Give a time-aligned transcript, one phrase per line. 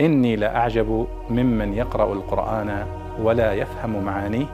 [0.00, 2.86] إني لأعجب ممن يقرأ القرآن
[3.20, 4.46] ولا يفهم معانيه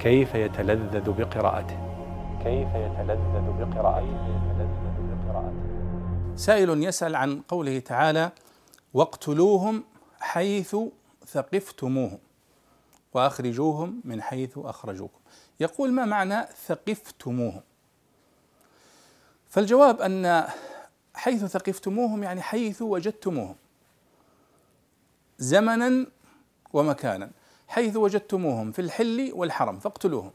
[0.00, 1.78] كيف يتلذذ بقراءته.
[2.44, 4.42] كيف يتلذذ بقراءته.
[6.36, 8.30] سائل يسأل عن قوله تعالى
[8.94, 9.84] واقتلوهم
[10.20, 10.76] حيث
[11.26, 12.18] ثقفتموهم
[13.14, 15.18] وأخرجوهم من حيث أخرجوكم.
[15.60, 17.60] يقول ما معنى ثقفتموهم?
[19.48, 20.44] فالجواب أن
[21.14, 23.54] حيث ثقفتموهم يعني حيث وجدتموهم.
[25.42, 26.06] زمنا
[26.72, 27.30] ومكانا
[27.68, 30.30] حيث وجدتموهم في الحل والحرم فاقتلوهم.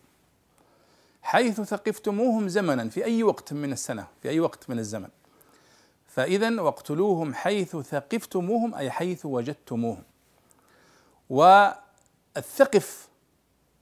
[1.21, 5.09] حيث ثقفتموهم زمنا في أي وقت من السنة؟ في أي وقت من الزمن.
[6.07, 10.03] فاذا واقتلوهم حيث ثقفتموهم أي حيث وجدتموهم.
[11.29, 13.07] والثقف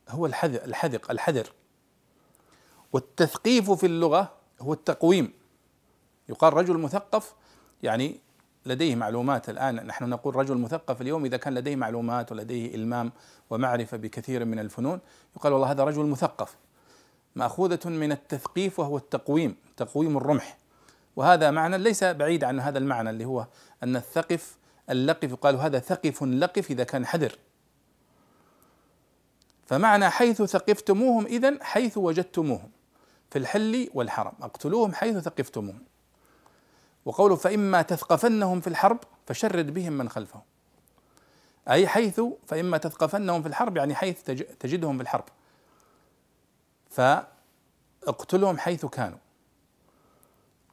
[0.10, 1.54] هو الحذر الحذق الحذر.
[2.94, 5.34] والتثقيف في اللغة هو التقويم.
[6.30, 7.34] يقال رجل مثقف
[7.84, 8.20] يعني
[8.66, 9.76] لديه معلومات الآن.
[9.76, 13.12] نحن نقول رجل مثقف اليوم إذا كان لديه معلومات ولديه إلمام
[13.50, 15.00] ومعرفة بكثير من الفنون
[15.38, 16.56] يقال والله هذا رجل مثقف.
[17.36, 20.58] مأخوذة من التثقيف وهو التقويم تقويم الرمح.
[21.16, 23.48] وهذا معنى ليس بعيد عن هذا المعنى اللي هو
[23.84, 24.58] أن الثقف
[24.90, 27.36] اللقف يقال هذا ثقف لقف إذا كان حذر.
[29.66, 32.72] فمعنى حيث ثقفتموهم اذا حيث وجدتموهم
[33.30, 34.34] في الحل والحرم.
[34.42, 35.84] اقتلوهم حيث ثقفتموهم.
[37.06, 40.42] وقوله فإما تثقفنهم في الحرب فشرد بهم من خلفهم.
[41.70, 44.24] أي حيث فإما تثقفنهم في الحرب يعني حيث
[44.60, 45.24] تجدهم في الحرب.
[46.90, 49.18] فاقتلهم حيث كانوا.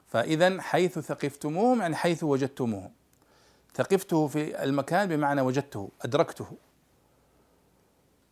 [0.07, 2.93] فإذا حيث ثقفتموهم يعني حيث وجدتموهم.
[3.75, 6.47] ثقفته في المكان بمعنى وجدته أدركته.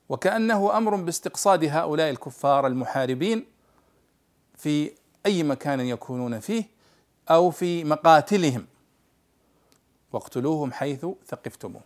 [0.08, 3.46] وكأنه أمر باستقصاد هؤلاء الكفار المحاربين
[4.56, 4.92] في
[5.26, 6.79] أي مكان يكونون فيه
[7.30, 8.66] أو في مقاتلهم.
[10.12, 11.84] واقتلوهم حيث ثقفتموهم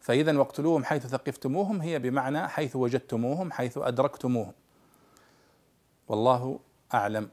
[0.00, 4.52] فإذا واقتلوهم حيث ثقفتموهم هي بمعنى حيث وجدتموهم حيث أدركتموهم.
[6.08, 6.60] والله
[6.94, 7.30] أعلم.